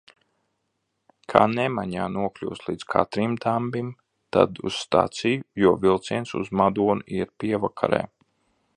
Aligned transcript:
Kā 1.33 1.41
nemaņā 1.51 2.07
nokļūst 2.13 2.65
līdz 2.71 2.87
Katrīndambim, 2.95 3.93
tad 4.37 4.63
uz 4.71 4.81
staciju, 4.87 5.47
jo 5.65 5.75
vilciens 5.87 6.37
uz 6.43 6.53
Madonu 6.63 7.09
iet 7.21 7.37
pievakarē. 7.45 8.05